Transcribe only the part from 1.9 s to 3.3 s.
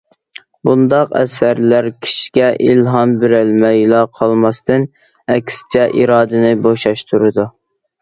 كىشىگە ئىلھام